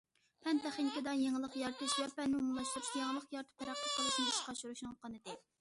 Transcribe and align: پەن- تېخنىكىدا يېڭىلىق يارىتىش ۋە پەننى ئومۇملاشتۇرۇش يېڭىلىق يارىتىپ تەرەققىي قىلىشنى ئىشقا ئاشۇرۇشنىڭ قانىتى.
پەن- 0.45 0.61
تېخنىكىدا 0.61 1.13
يېڭىلىق 1.23 1.57
يارىتىش 1.63 1.93
ۋە 2.01 2.07
پەننى 2.21 2.39
ئومۇملاشتۇرۇش 2.41 2.91
يېڭىلىق 3.01 3.39
يارىتىپ 3.39 3.63
تەرەققىي 3.65 3.97
قىلىشنى 3.99 4.29
ئىشقا 4.33 4.57
ئاشۇرۇشنىڭ 4.57 5.01
قانىتى. 5.07 5.43